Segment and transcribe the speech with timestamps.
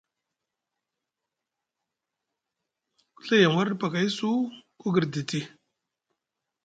[3.15, 4.29] Ku Ɵa yem warɗi paakay su,
[4.79, 5.39] ku girditi.